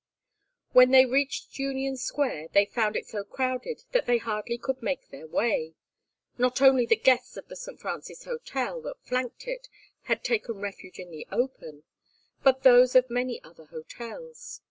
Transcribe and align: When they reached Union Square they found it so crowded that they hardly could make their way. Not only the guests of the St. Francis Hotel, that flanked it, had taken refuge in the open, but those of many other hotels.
When 0.71 0.89
they 0.89 1.05
reached 1.05 1.59
Union 1.59 1.95
Square 1.95 2.47
they 2.53 2.65
found 2.65 2.95
it 2.95 3.05
so 3.05 3.23
crowded 3.23 3.83
that 3.91 4.07
they 4.07 4.17
hardly 4.17 4.57
could 4.57 4.81
make 4.81 5.11
their 5.11 5.27
way. 5.27 5.75
Not 6.39 6.59
only 6.59 6.87
the 6.87 6.95
guests 6.95 7.37
of 7.37 7.47
the 7.49 7.55
St. 7.55 7.79
Francis 7.79 8.23
Hotel, 8.23 8.81
that 8.81 8.99
flanked 9.05 9.47
it, 9.47 9.67
had 10.05 10.23
taken 10.23 10.55
refuge 10.55 10.97
in 10.97 11.11
the 11.11 11.27
open, 11.31 11.83
but 12.43 12.63
those 12.63 12.95
of 12.95 13.11
many 13.11 13.43
other 13.43 13.65
hotels. 13.65 14.59